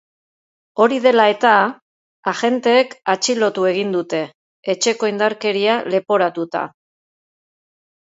[0.85, 1.51] Hori dela eta,
[2.33, 4.25] agenteek atxilotu egin dute,
[4.77, 6.69] etxeko indarkeria leporatuta.